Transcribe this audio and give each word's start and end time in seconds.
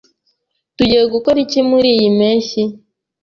Tugiye 0.75 1.03
gukora 1.13 1.37
iki 1.45 1.59
muriyi 1.69 2.07
mpeshyi? 2.17 2.61